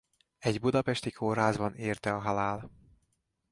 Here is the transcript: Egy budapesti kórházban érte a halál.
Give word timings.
Egy 0.39 0.59
budapesti 0.59 1.11
kórházban 1.11 1.75
érte 1.75 2.13
a 2.13 2.19
halál. 2.19 2.71